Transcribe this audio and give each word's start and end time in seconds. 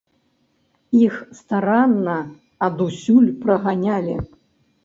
Іх 1.07 1.19
старанна 1.41 2.17
адусюль 2.69 3.29
праганялі. 3.45 4.15